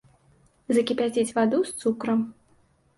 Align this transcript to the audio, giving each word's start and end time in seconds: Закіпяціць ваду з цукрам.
Закіпяціць 0.79 1.35
ваду 1.39 1.63
з 1.71 1.79
цукрам. 1.85 2.29